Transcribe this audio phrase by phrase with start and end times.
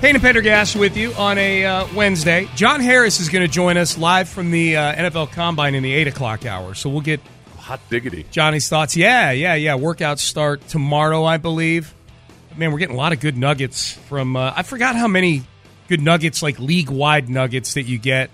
[0.00, 2.48] Payne and Pendergast with you on a uh, Wednesday.
[2.54, 5.92] John Harris is going to join us live from the uh, NFL Combine in the
[5.92, 6.74] 8 o'clock hour.
[6.74, 7.20] So we'll get
[7.68, 8.24] Hot diggity.
[8.30, 8.96] Johnny's thoughts.
[8.96, 9.76] Yeah, yeah, yeah.
[9.76, 11.92] Workouts start tomorrow, I believe.
[12.56, 14.36] Man, we're getting a lot of good nuggets from.
[14.36, 15.42] Uh, I forgot how many
[15.86, 18.30] good nuggets, like league wide nuggets, that you get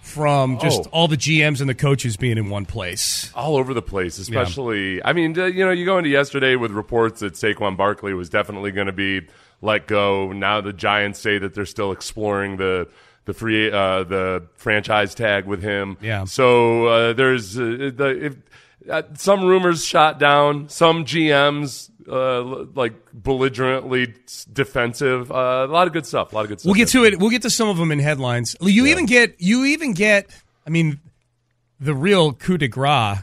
[0.00, 0.88] from just Oh.
[0.92, 3.30] all the GMs and the coaches being in one place.
[3.34, 5.02] all over the place, especially.
[5.04, 8.28] I mean, uh, you know, you go into yesterday with reports that Saquon Barkley was
[8.28, 9.22] definitely going to be
[9.62, 10.32] let go.
[10.32, 12.88] Now the Giants say that they're still exploring the
[13.26, 15.96] the free uh, the franchise tag with him.
[16.00, 16.24] Yeah.
[16.24, 18.36] So uh, there's uh, the if,
[18.90, 24.14] uh, some rumors shot down, some GMs uh, like belligerently
[24.52, 25.30] defensive.
[25.30, 26.32] Uh, a lot of good stuff.
[26.32, 26.68] A lot of good stuff.
[26.68, 27.18] We'll get to it.
[27.18, 28.56] We'll get to some of them in headlines.
[28.60, 29.40] You even get.
[29.40, 30.30] You even get.
[30.66, 31.00] I mean,
[31.78, 33.18] the real coup de grace.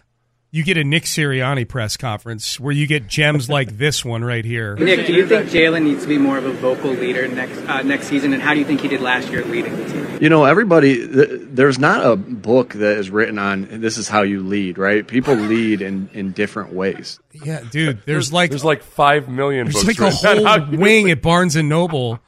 [0.57, 4.43] You get a Nick Sirianni press conference where you get gems like this one right
[4.43, 4.75] here.
[4.75, 7.83] Nick, do you think Jalen needs to be more of a vocal leader next uh,
[7.83, 10.17] next season, and how do you think he did last year leading the team?
[10.19, 14.23] You know, everybody, th- there's not a book that is written on this is how
[14.23, 15.07] you lead, right?
[15.07, 17.19] People lead in, in different ways.
[17.33, 18.01] Yeah, dude.
[18.07, 19.69] There's like There's like five million.
[19.69, 22.19] there's books like a written on whole wing at Barnes and Noble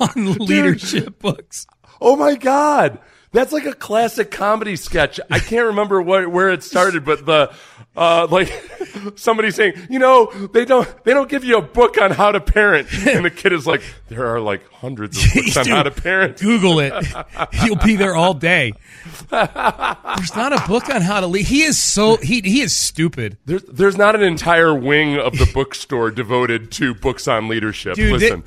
[0.00, 1.68] on leadership books.
[2.00, 2.98] Oh my god,
[3.32, 5.20] that's like a classic comedy sketch.
[5.30, 7.52] I can't remember what, where it started, but the
[8.00, 8.50] uh, like
[9.16, 12.40] somebody saying, you know, they don't they don't give you a book on how to
[12.40, 15.82] parent, and the kid is like, there are like hundreds of books on Dude, how
[15.82, 16.38] to parent.
[16.38, 16.94] Google it.
[17.64, 18.72] You'll be there all day.
[19.30, 21.46] There's not a book on how to lead.
[21.46, 23.36] He is so he he is stupid.
[23.44, 27.94] There's there's not an entire wing of the bookstore devoted to books on leadership.
[27.94, 28.42] Dude, Listen,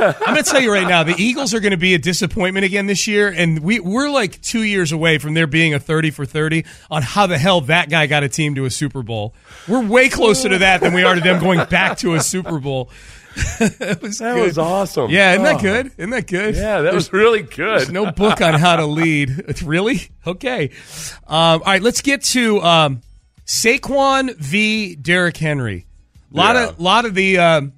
[0.00, 2.66] I'm going to tell you right now, the Eagles are going to be a disappointment
[2.66, 6.10] again this year, and we we're like two years away from there being a 30
[6.10, 9.34] for 30 on how the hell that guy got a team to a Super Bowl.
[9.66, 12.58] We're way closer to that than we are to them going back to a Super
[12.58, 12.90] Bowl.
[13.60, 15.10] it was that was awesome.
[15.10, 15.58] Yeah, isn't that Oh.
[15.60, 15.92] good?
[15.96, 16.56] Isn't that good?
[16.56, 17.78] Yeah, that was really good.
[17.80, 19.30] There's no book on how to lead.
[19.48, 20.70] It's really okay.
[21.26, 23.00] Um, all right, let's get to um,
[23.46, 24.94] Saquon v.
[24.96, 25.86] Derrick Henry.
[26.32, 26.68] A lot Yeah.
[26.68, 27.72] of lot of the um,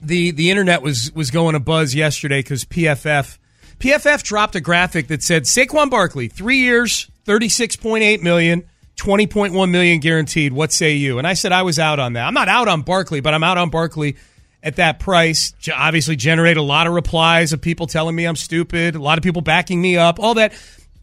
[0.00, 3.38] the the internet was was going a buzz yesterday because PFF
[3.78, 8.64] PFF dropped a graphic that said Saquon Barkley three years, thirty six point eight million.
[8.96, 10.52] 20.1 million guaranteed.
[10.52, 11.18] What say you?
[11.18, 12.26] And I said I was out on that.
[12.26, 14.16] I'm not out on Barkley, but I'm out on Barkley
[14.62, 15.52] at that price.
[15.74, 19.24] Obviously, generate a lot of replies of people telling me I'm stupid, a lot of
[19.24, 20.52] people backing me up, all that.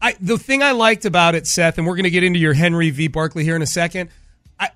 [0.02, 2.52] I, the thing I liked about it, Seth, and we're going to get into your
[2.52, 3.08] Henry v.
[3.08, 4.10] Barkley here in a second,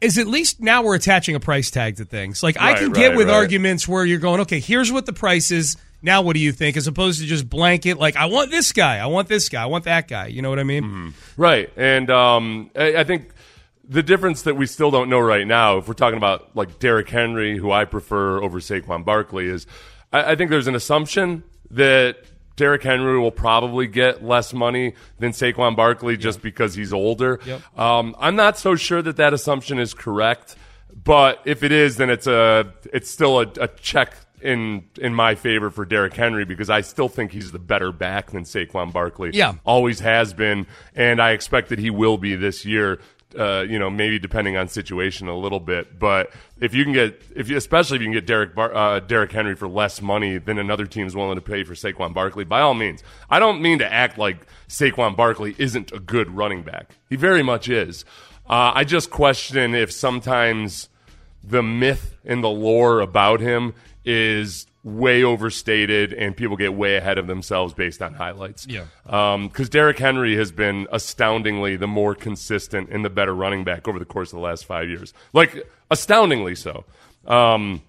[0.00, 2.42] is at least now we're attaching a price tag to things.
[2.42, 3.34] Like I Right, can get right, with right.
[3.34, 5.76] arguments where you're going, okay, here's what the price is.
[6.00, 6.76] Now, what do you think?
[6.76, 9.66] As opposed to just blanket, like I want this guy, I want this guy, I
[9.66, 10.28] want that guy.
[10.28, 11.14] You know what I mean?
[11.36, 13.30] Right, and um, I, I think
[13.88, 17.08] the difference that we still don't know right now, if we're talking about like Derrick
[17.08, 19.66] Henry, who I prefer over Saquon Barkley, is
[20.12, 22.18] I, I think there's an assumption that
[22.56, 27.40] Derrick Henry will probably get less money than Saquon Barkley just because he's older.
[27.76, 30.56] Um, I'm not so sure that that assumption is correct,
[31.04, 35.34] but if it is, then it's a it's still a, a check in in my
[35.34, 39.30] favor for Derrick Henry because I still think he's the better back than Saquon Barkley
[39.34, 39.54] Yeah.
[39.64, 43.00] always has been, and I expect that he will be this year.
[43.38, 46.30] Uh, you know, maybe depending on situation a little bit, but
[46.62, 49.30] if you can get, if you, especially if you can get Derek Bar, uh, Derrick
[49.32, 52.72] Henry for less money than another team's willing to pay for Saquon Barkley, by all
[52.72, 53.02] means.
[53.28, 56.92] I don't mean to act like Saquon Barkley isn't a good running back.
[57.10, 58.06] He very much is.
[58.48, 60.88] Uh, I just question if sometimes
[61.44, 63.74] the myth and the lore about him
[64.04, 68.66] is way overstated and people get way ahead of themselves based on highlights.
[68.66, 68.84] Yeah.
[69.04, 73.98] Because Derrick Henry has been astoundingly the more consistent and the better running back over
[73.98, 75.12] the course of the last five years.
[75.32, 76.84] Like, astoundingly so.
[77.26, 77.82] Um,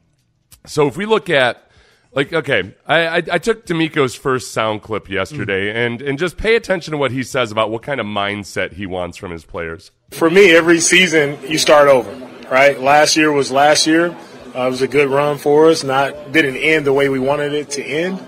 [0.66, 1.70] so if we look at
[2.12, 6.56] like okay, I, I, I took DeMeco's first sound clip yesterday, and and just pay
[6.56, 9.92] attention to what he says about what kind of mindset he wants from his players.
[10.12, 12.12] For me, every season you start over,
[12.50, 12.80] right?
[12.80, 14.16] Last year was last year.
[14.56, 15.84] Uh, it was a good run for us.
[15.84, 18.20] Not didn't end the way we wanted it to end,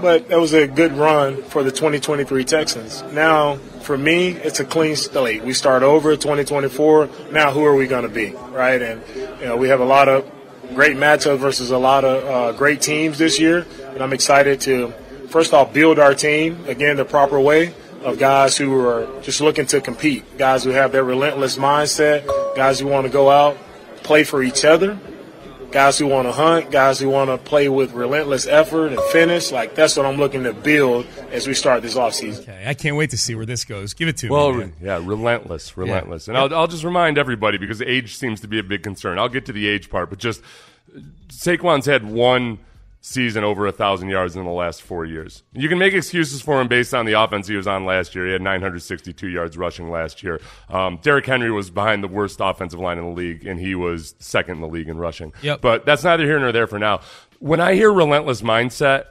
[0.00, 3.02] but that was a good run for the 2023 Texans.
[3.12, 5.42] Now, for me, it's a clean slate.
[5.42, 7.08] We start over 2024.
[7.32, 8.80] Now, who are we going to be, right?
[8.80, 9.02] And
[9.40, 10.30] you know, we have a lot of
[10.74, 14.92] great matchups versus a lot of uh, great teams this year, and I'm excited to
[15.28, 17.74] first off build our team again the proper way
[18.04, 22.24] of guys who are just looking to compete, guys who have that relentless mindset,
[22.54, 23.56] guys who want to go out,
[24.04, 24.98] play for each other,
[25.70, 29.50] guys who want to hunt, guys who want to play with relentless effort and finish.
[29.52, 32.40] Like that's what I'm looking to build as we start this offseason.
[32.40, 33.92] Okay, I can't wait to see where this goes.
[33.94, 34.58] Give it to Well, me.
[34.58, 34.72] re- man.
[34.80, 36.26] yeah, relentless, relentless.
[36.28, 36.32] Yeah.
[36.34, 39.18] And I'll, I'll just remind everybody because age seems to be a big concern.
[39.18, 40.40] I'll get to the age part, but just
[40.96, 42.58] uh, Saquon's had one
[43.06, 45.44] season over a thousand yards in the last four years.
[45.52, 48.26] You can make excuses for him based on the offense he was on last year.
[48.26, 50.40] He had 962 yards rushing last year.
[50.68, 54.16] Um, Derrick Henry was behind the worst offensive line in the league, and he was
[54.18, 55.32] second in the league in rushing.
[55.42, 55.60] Yep.
[55.60, 57.00] But that's neither here nor there for now.
[57.38, 59.04] When I hear relentless mindset,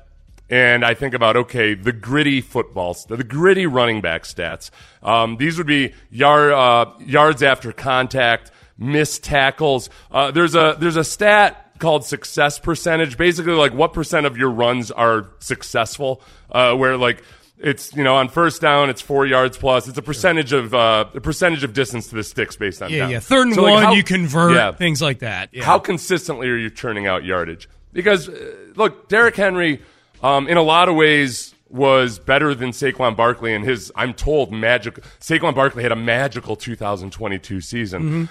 [0.50, 4.72] and I think about okay, the gritty football, the gritty running back stats.
[5.02, 9.90] Um, these would be yard, uh, yards after contact, missed tackles.
[10.12, 13.18] Uh, there's a there's a stat called success percentage.
[13.18, 16.22] Basically, like what percent of your runs are successful.
[16.52, 17.24] Uh, where like
[17.58, 19.88] it's you know on first down it's four yards plus.
[19.88, 23.00] It's a percentage of uh, a percentage of distance to the sticks based on Yeah,
[23.00, 23.10] down.
[23.12, 23.20] yeah.
[23.20, 24.72] Third and So, like, one, how- you convert Yeah.
[24.74, 25.50] things like that.
[25.52, 25.64] Yeah.
[25.64, 27.68] How consistently are you churning out yardage?
[27.94, 29.82] Because uh, look, Derrick Henry,
[30.22, 33.92] um, in a lot of ways, was better than Saquon Barkley and his.
[33.96, 35.00] I'm told magic.
[35.20, 38.02] Saquon Barkley had a magical 2022 season.
[38.04, 38.26] Mm-hmm.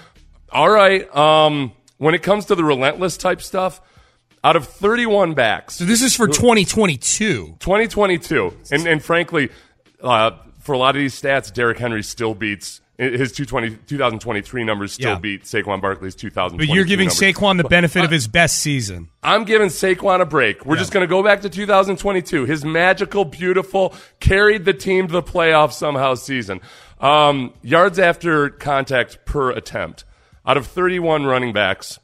[0.52, 1.14] All right.
[1.16, 3.80] Um, when it comes to the relentless type stuff,
[4.42, 7.56] out of 31 backs, so this is for 2022.
[7.60, 9.50] 2022, and and frankly,
[10.02, 12.80] uh, for a lot of these stats, Derrick Henry still beats.
[12.96, 15.18] His 220, 2023 numbers still Yeah.
[15.18, 17.20] beat Saquon Barkley's 2022 But you're giving numbers.
[17.20, 19.08] Saquon the benefit of his best season.
[19.20, 20.64] I'm giving Saquon a break.
[20.64, 22.44] We're just going to go back to 2022.
[22.44, 26.60] His magical, beautiful, carried the team to the playoffs somehow season.
[27.00, 30.04] Um, yards after contact per attempt.
[30.46, 31.98] Out of 31 running backs,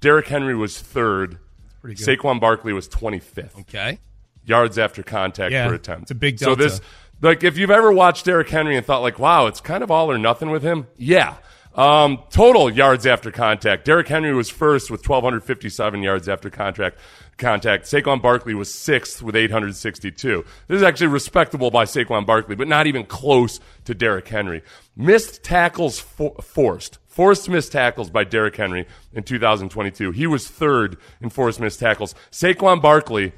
[0.00, 1.38] Derrick Henry was third.
[1.84, 3.58] Saquon Barkley was 25th.
[3.60, 3.98] Okay.
[4.44, 6.02] Yards after contact Yeah, per attempt.
[6.02, 6.62] it's a big So delta.
[6.62, 6.80] this,
[7.20, 10.10] like, if you've ever watched Derrick Henry and thought, like, wow, it's kind of all
[10.10, 11.36] or nothing with him, yeah.
[11.74, 13.84] Um, total yards after contact.
[13.84, 16.98] Derrick Henry was first with 1,257 yards after contract
[17.38, 17.84] contact.
[17.84, 20.44] Saquon Barkley was sixth with 862.
[20.68, 24.62] This is actually respectable by Saquon Barkley, but not even close to Derrick Henry.
[24.96, 26.98] Missed tackles for- forced.
[27.10, 30.12] Forced missed tackles by Derrick Henry in 2022.
[30.12, 32.14] He was third in forced missed tackles.
[32.30, 33.32] Saquon Barkley,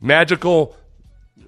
[0.00, 0.76] magical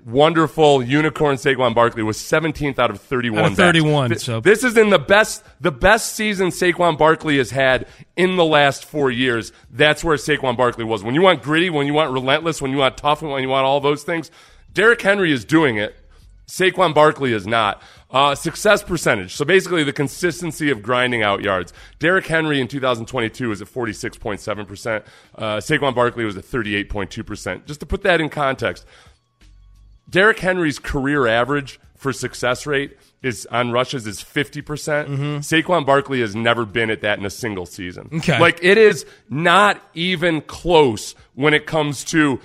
[0.05, 3.39] wonderful unicorn Saquon Barkley was 17th out of 31.
[3.39, 3.67] Out of backs.
[3.79, 7.87] 31, Th- so- this is in the best the best season Saquon Barkley has had
[8.17, 9.53] in the last four years.
[9.71, 11.05] That's where Saquon Barkley was.
[11.05, 13.67] When you want gritty, when you want relentless, when you want tough, when you want
[13.67, 14.33] all those things,
[14.73, 15.95] Derrick Henry is doing it.
[16.49, 17.83] Saquon Barkley is not.
[18.11, 19.35] Uh, success percentage.
[19.35, 21.75] So basically, the consistency of grinding out yards.
[21.99, 25.05] Derrick Henry in 2022 was at 46.7%.
[25.35, 27.67] Uh, Saquon Barkley was at 38.2%.
[27.67, 28.87] Just to put that in context,
[30.09, 34.65] Derrick Henry's career average for success rate is on rushes is 50%.
[34.65, 38.09] percent Saquon Barkley has never been at that in a single season.
[38.13, 38.39] Okay.
[38.39, 42.41] Like it is not even close when it comes to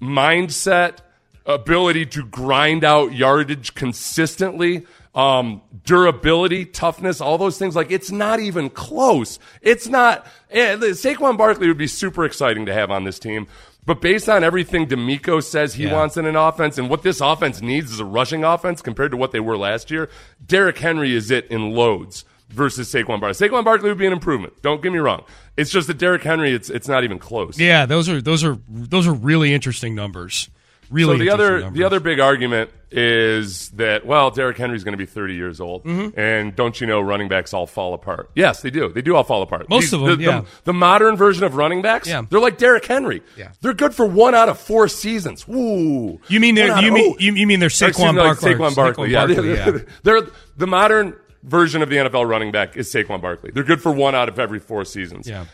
[0.00, 0.98] mindset,
[1.46, 7.74] ability to grind out yardage consistently, um, durability, toughness, all those things.
[7.74, 9.38] Like it's not even close.
[9.62, 10.26] It's not.
[10.50, 13.46] Eh, Saquon Barkley would be super exciting to have on this team.
[13.86, 15.94] But based on everything DeMeco says he Yeah.
[15.94, 19.16] wants in an offense and what this offense needs is a rushing offense compared to
[19.16, 20.08] what they were last year,
[20.46, 23.48] Derrick Henry is it in loads versus Saquon Barkley.
[23.48, 24.60] Saquon Barkley would be an improvement.
[24.62, 25.24] Don't get me wrong.
[25.56, 27.58] It's just that Derrick Henry, it's it's not even close.
[27.58, 30.50] Yeah, those are those are those are really interesting numbers.
[30.90, 31.18] Really.
[31.18, 31.78] So the other numbers.
[31.78, 35.84] the other big argument is that well, Derrick Henry's going to be 30 years old,
[35.84, 36.18] Mm-hmm.
[36.18, 38.30] and don't you know running backs all fall apart?
[38.34, 38.88] Yes, they do.
[38.92, 39.68] They do all fall apart.
[39.68, 40.40] Most of them, the, yeah.
[40.40, 42.22] The, the modern version of running backs, Yeah.
[42.28, 43.22] they're like Derrick Henry.
[43.36, 43.52] Yeah.
[43.60, 45.46] They're good for one out of four seasons.
[45.48, 46.20] Ooh.
[46.28, 48.54] You mean they're you of- mean you, you mean they're Or Saquon me, like Barkley?
[48.54, 49.08] Saquon Barkley.
[49.10, 49.26] Saquon yeah.
[49.66, 49.84] Barkley, yeah.
[50.02, 50.20] they're
[50.56, 53.52] the modern version of the NFL running back is Saquon Barkley.
[53.52, 55.28] They're good for one out of every four seasons.
[55.28, 55.44] yeah.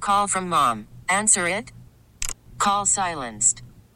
[0.00, 0.88] Call from mom.
[1.08, 1.70] Answer it.
[2.58, 3.62] Call silenced.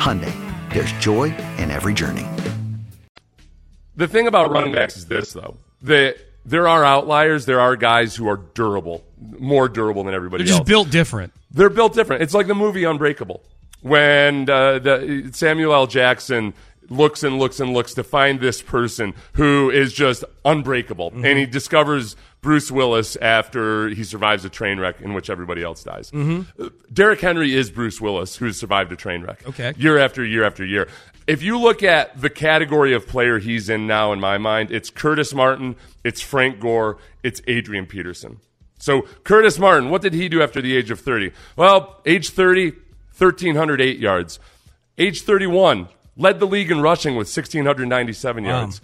[0.00, 0.32] Hyundai,
[0.72, 1.24] there's joy
[1.58, 2.26] in every journey.
[3.96, 5.56] The thing about running backs is this, though.
[5.82, 6.16] That
[6.46, 7.44] there are outliers.
[7.44, 9.04] There are guys who are durable,
[9.38, 10.68] more durable than everybody They're just else.
[10.68, 11.32] built different.
[11.50, 12.22] They're built different.
[12.22, 13.42] It's like the movie Unbreakable,
[13.82, 15.86] when uh, the, Samuel L.
[15.86, 16.54] Jackson
[16.88, 21.24] looks and looks and looks to find this person who is just unbreakable, Mm-hmm.
[21.26, 25.84] and he discovers Bruce Willis after he survives a train wreck in which everybody else
[25.84, 26.10] dies.
[26.10, 26.66] Mm-hmm.
[26.92, 29.46] Derrick Henry is Bruce Willis, who's survived a train wreck.
[29.46, 29.74] Okay.
[29.76, 30.88] Year after year after year.
[31.26, 34.90] If you look at the category of player he's in now, in my mind, it's
[34.90, 38.40] Curtis Martin, it's Frank Gore, it's Adrian Peterson.
[38.78, 41.32] So, Curtis Martin, what did he do after the age of 30?
[41.54, 42.70] Well, age 30,
[43.16, 44.40] 1,308 yards.
[44.96, 48.80] Age 31, led the league in rushing with 1,697 yards.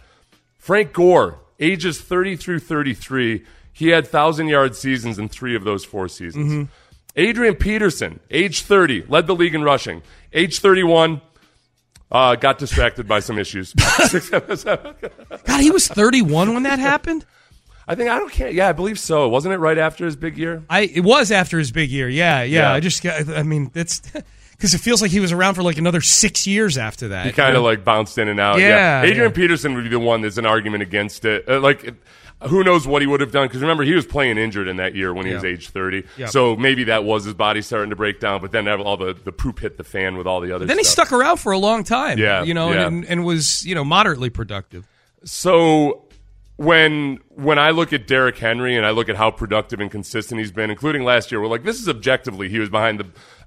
[0.59, 5.85] Frank Gore, ages 30 through 33, he had 1,000 yard seasons in three of those
[5.85, 6.69] four seasons.
[7.17, 10.03] Adrian Peterson, age 30, led the league in rushing.
[10.33, 11.21] Age 31,
[12.11, 13.73] uh, got distracted by some issues.
[14.65, 17.25] God, he was 31 when that happened.
[17.89, 18.51] I think I don't care.
[18.51, 19.29] Yeah, I believe so.
[19.29, 20.65] Wasn't it right after his big year?
[20.69, 22.09] I it was after his big year.
[22.09, 22.63] Yeah, yeah.
[22.63, 22.73] Yeah.
[22.73, 24.03] I just, I mean, that's
[24.57, 27.27] because it feels like he was around for like another six years after that.
[27.27, 28.59] He kind of like bounced in and out.
[28.59, 29.35] Yeah, Adrian yeah.
[29.35, 31.49] Peterson would be the one that's an argument against it.
[31.49, 31.95] Uh, like,
[32.45, 33.49] who knows what he would have done?
[33.49, 36.05] Because remember, he was playing injured in that year when he was age 30.
[36.17, 36.27] Yeah.
[36.27, 39.33] So maybe that was his body starting to break down, but then all the, the
[39.33, 41.85] poop hit the fan with all the other Then he stuck around for a long
[41.85, 42.19] time.
[42.19, 42.87] Yeah, you know, yeah.
[42.87, 44.87] and, and was you know moderately productive.
[45.25, 46.07] So
[46.57, 50.41] when when I look at Derrick Henry and I look at how productive and consistent
[50.41, 53.07] he's been, including last year, we're like, this is objectively he was behind the.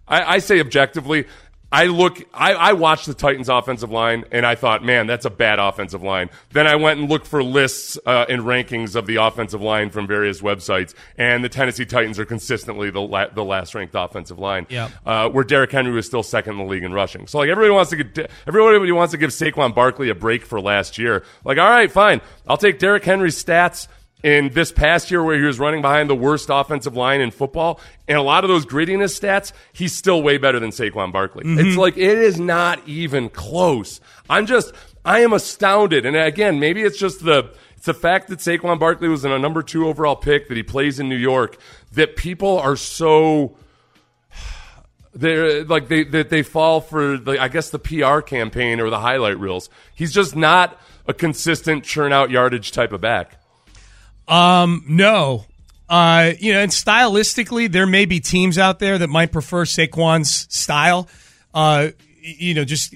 [0.09, 1.25] I, I say objectively.
[1.71, 2.19] I look.
[2.33, 6.01] I, I watched the Titans' offensive line, and I thought, man, that's a bad offensive
[6.01, 6.31] line.
[6.51, 10.07] Then I went and looked for lists uh, and rankings of the offensive line from
[10.07, 14.65] various websites, and the Tennessee Titans are consistently the la- the last ranked offensive line.
[14.69, 14.89] Yeah.
[15.05, 17.27] Uh, where Derrick Henry was still second in the league in rushing.
[17.27, 20.59] So like everybody wants to get everybody wants to give Saquon Barkley a break for
[20.59, 21.23] last year.
[21.45, 23.87] Like, all right, fine, I'll take Derrick Henry's stats
[24.23, 27.79] in this past year where he was running behind the worst offensive line in football,
[28.07, 31.43] and a lot of those grittiness stats, he's still way better than Saquon Barkley.
[31.45, 31.79] It's mm-hmm.
[31.79, 34.01] like it is not even close.
[34.29, 34.73] I'm just
[35.05, 39.07] I am astounded, and again, maybe it's just the it's the fact that Saquon Barkley
[39.07, 41.57] was in a number two overall pick that he plays in New York
[41.93, 43.55] that people are so
[45.13, 48.99] they're like they that they fall for the I guess the PR campaign or the
[48.99, 49.69] highlight reels.
[49.95, 53.37] He's just not a consistent churn out yardage type of back.
[54.29, 55.45] Um, no.
[55.89, 60.47] Uh, you know, and stylistically, there may be teams out there that might prefer Saquon's
[60.55, 61.07] style.
[61.53, 61.89] Uh,
[62.21, 62.93] you know, just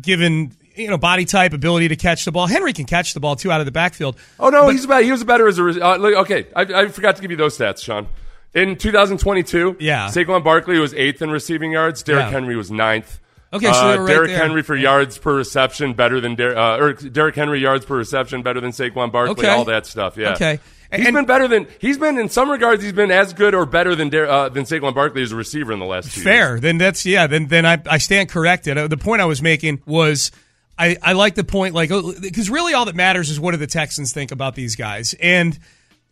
[0.00, 2.46] given you know body type, ability to catch the ball.
[2.46, 4.16] Henry can catch the ball too out of the backfield.
[4.38, 6.46] Oh no, he's about he was better as a uh, okay.
[6.54, 8.06] I, I forgot to give you those stats, Sean.
[8.54, 10.08] In 2022, Yeah.
[10.08, 12.02] Saquon Barkley was eighth in receiving yards.
[12.02, 12.30] Derrick Yeah.
[12.30, 13.18] Henry was ninth.
[13.52, 14.38] Okay, so uh, right Derrick there.
[14.42, 18.42] Henry for yards per reception better than Der- uh, or Derrick Henry yards per reception
[18.42, 19.44] better than Saquon Barkley.
[19.46, 19.48] Okay.
[19.48, 20.16] All that stuff.
[20.16, 20.32] Yeah.
[20.32, 20.58] Okay.
[20.94, 22.82] He's been better than he's been in some regards.
[22.82, 25.72] He's been as good or better than Dar- uh, than Saquon Barkley as a receiver
[25.72, 26.20] in the last two.
[26.20, 26.50] Fair.
[26.50, 26.60] Years.
[26.60, 27.26] Then that's yeah.
[27.26, 28.78] Then then I I stand corrected.
[28.78, 30.30] Uh, The point I was making was.
[30.78, 31.88] I, I like the point, like,
[32.20, 35.14] because really all that matters is what do the Texans think about these guys.
[35.22, 35.58] And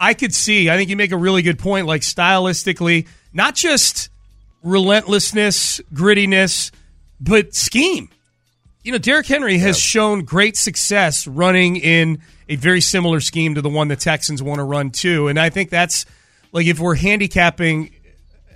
[0.01, 4.09] I could see, I think you make a really good point, like, stylistically, not just
[4.63, 6.71] relentlessness, grittiness,
[7.21, 8.09] but scheme.
[8.83, 13.63] You know, Derrick Henry has shown great success running in a very similar scheme to
[13.63, 15.29] the one the Texans want to run too.
[15.29, 16.05] And I think that's
[16.53, 17.95] like if we're handicapping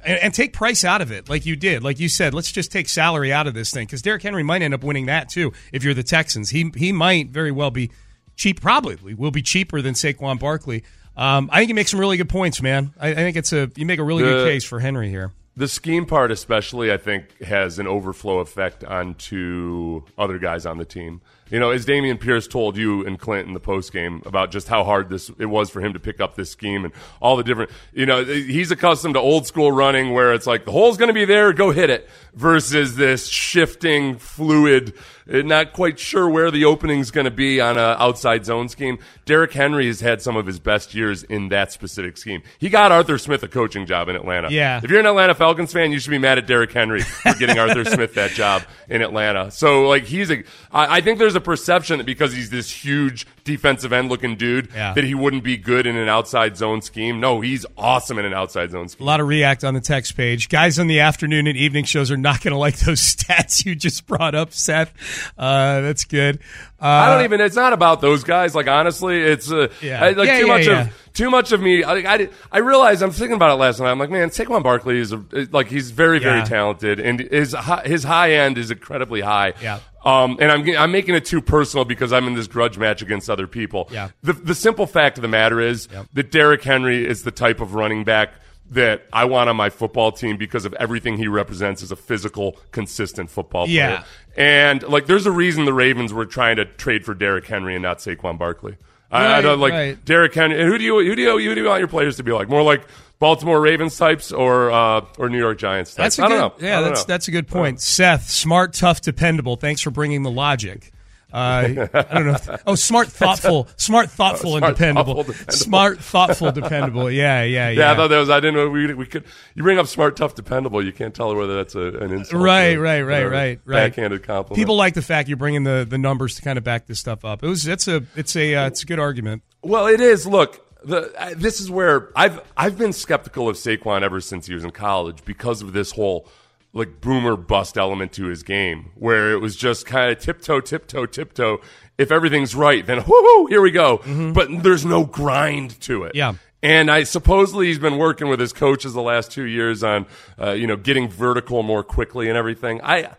[0.05, 2.71] and, and take price out of it, like you did, like you said, let's just
[2.71, 5.53] take salary out of this thing because Derrick Henry might end up winning that too.
[5.73, 7.91] If you're the Texans, he he might very well be
[8.37, 8.61] cheap.
[8.61, 10.85] Probably will be cheaper than Saquon Barkley.
[11.17, 12.93] Um, I think you make some really good points, man.
[13.01, 15.33] I, I think it's a you make a really good case for Henry here.
[15.59, 20.85] The scheme part, especially, I think, has an overflow effect onto other guys on the
[20.85, 21.21] team.
[21.51, 24.69] You know, as Dameon Pierce told you and Clint in the post game about just
[24.69, 27.45] how hard this it was for him to pick up this scheme and all the
[27.45, 27.71] different.
[27.93, 31.15] You know, he's accustomed to old school running where it's like the hole's going to
[31.15, 34.95] be there, go hit it, versus this shifting, fluid,
[35.29, 38.99] eh, not quite sure where the opening's going to be on a outside zone scheme.
[39.25, 42.43] Derrick Henry has had some of his best years in that specific scheme.
[42.59, 44.51] He got Arthur Smith a coaching job in Atlanta.
[44.51, 44.81] Yeah.
[44.83, 47.59] If you're an Atlanta Falcons fan, you should be mad at Derrick Henry for getting
[47.59, 49.51] Arthur Smith that job in Atlanta.
[49.51, 50.45] So, like, he's a.
[50.71, 54.69] I, I think there's a perception that because he's this huge defensive end looking dude,
[54.75, 54.93] Yeah.
[54.93, 57.19] that he wouldn't be good in an outside zone scheme.
[57.21, 59.05] No, he's awesome in an outside zone scheme.
[59.05, 60.51] A lot of react on the text page.
[60.51, 63.75] Guys on the afternoon and evening shows are not going to like those stats you
[63.75, 64.93] just brought up, Seth.
[65.39, 66.41] Uh, that's good.
[66.81, 67.41] Uh, I don't even.
[67.41, 68.55] It's not about those guys.
[68.55, 70.05] Like honestly, it's uh, Yeah.
[70.05, 70.81] I, like Yeah, too yeah, much yeah.
[70.83, 71.83] of too much of me.
[71.83, 73.91] I, I I realized I'm thinking about it last night.
[73.91, 78.05] I'm like, man, Saquon Barkley is a, like he's very very talented, and his his
[78.05, 79.55] high end is incredibly high.
[79.63, 79.81] Yeah.
[80.09, 83.29] Um, and I'm I'm making it too personal because I'm in this grudge match against
[83.29, 83.89] other people.
[83.91, 84.09] Yeah.
[84.23, 87.75] The the simple fact of the matter is that Derrick Henry is the type of
[87.75, 88.33] running back
[88.71, 92.57] that I want on my football team because of everything he represents as a physical,
[92.71, 93.77] consistent football player.
[93.77, 94.05] Yeah.
[94.37, 97.83] And like, there's a reason the Ravens were trying to trade for Derrick Henry and
[97.83, 98.77] not Saquon Barkley.
[99.11, 100.05] I, I don't like right.
[100.05, 100.63] Derrick Henry.
[100.63, 102.49] Who do you who do you who do you want your players to be like?
[102.49, 102.83] More like
[103.19, 106.17] Baltimore Ravens types or uh, or New York Giants types?
[106.17, 106.67] That's a I good, don't know.
[106.67, 107.13] Yeah, that's know.
[107.13, 107.81] that's a good point.
[107.81, 109.57] Seth, smart, tough, dependable.
[109.57, 110.93] Thanks for bringing the logic.
[111.31, 112.33] Uh, I don't know.
[112.33, 115.15] If, oh, smart, thoughtful, smart, thoughtful, and Smart, dependable.
[115.17, 115.53] thoughtful, dependable.
[115.53, 117.11] Smart, thoughtful, dependable.
[117.19, 117.81] Yeah, yeah, yeah.
[117.81, 118.31] Yeah, I thought that was.
[118.31, 119.25] I didn't know we, we could.
[119.55, 120.83] You bring up smart, tough, dependable.
[120.85, 122.43] You can't tell whether that's a, an insult.
[122.43, 123.89] Right, or right, right, a right, right.
[123.91, 124.57] Backhanded compliment.
[124.57, 127.25] People like the fact you're bringing the, the numbers to kind of back this stuff
[127.25, 127.43] up.
[127.43, 129.43] It was it's a it's a uh, it's a good argument.
[129.63, 130.27] Well, it is.
[130.27, 134.55] Look, the, uh, this is where I've I've been skeptical of Saquon ever since he
[134.55, 136.29] was in college because of this whole
[136.73, 141.07] like boomer bust element to his game, where it was just kind of tiptoe, tiptoe,
[141.07, 141.61] tiptoe.
[141.97, 143.99] If everything's right, then whoo, here we go.
[144.33, 146.15] But there's no grind to it.
[146.15, 146.35] Yeah.
[146.63, 150.07] And I supposedly he's been working with his coaches the last two years on,
[150.41, 152.81] uh, you know, getting vertical more quickly and everything.
[152.83, 153.11] I,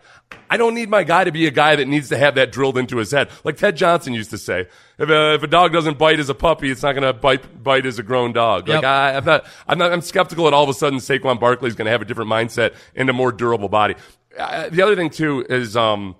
[0.50, 2.76] I don't need my guy to be a guy that needs to have that drilled
[2.76, 4.66] into his head, like Ted Johnson used to say.
[4.98, 7.62] If a, if a dog doesn't bite as a puppy, it's not going to bite
[7.62, 8.68] bite as a grown dog.
[8.68, 8.84] Like Yep.
[8.84, 11.74] I, I'm not, I'm not, I'm skeptical that all of a sudden Saquon Barkley is
[11.74, 13.94] going to have a different mindset and a more durable body.
[14.38, 16.14] Uh, the other thing too is, um,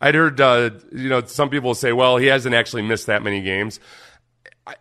[0.00, 3.40] I'd heard, uh, you know, some people say, well, he hasn't actually missed that many
[3.40, 3.80] games.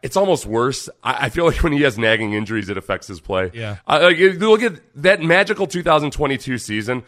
[0.01, 0.89] It's almost worse.
[1.03, 3.51] I, I feel like when he has nagging injuries, it affects his play.
[3.53, 3.77] Yeah.
[3.87, 7.03] Uh, like, look at that magical 2022 season.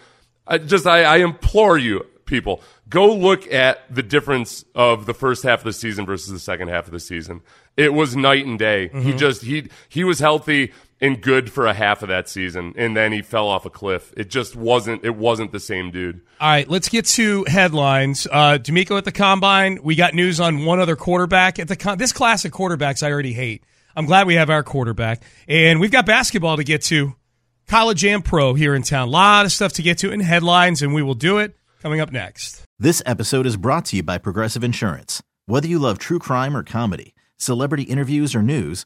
[0.47, 5.43] I just, I, I implore you, people, go look at the difference of the first
[5.43, 7.41] half of the season versus the second half of the season.
[7.75, 8.89] It was night and day.
[8.89, 10.71] He just, he, he was healthy
[11.05, 14.13] and good for a half of that season, and then he fell off a cliff.
[14.17, 16.21] It just wasn't, it wasn't the same dude.
[16.41, 18.27] All right, let's get to headlines.
[18.31, 19.79] Uh, DeMeco at the combine.
[19.83, 23.03] We got news on one other quarterback at the con- this class of quarterbacks.
[23.03, 23.63] I already hate.
[23.95, 27.15] I'm glad we have our quarterback, and we've got basketball to get to,
[27.67, 29.07] college and pro here in town.
[29.07, 32.01] A lot of stuff to get to in headlines, and we will do it coming
[32.01, 32.63] up next.
[32.77, 35.21] This episode is brought to you by Progressive Insurance.
[35.45, 38.85] Whether you love true crime or comedy, celebrity interviews or news,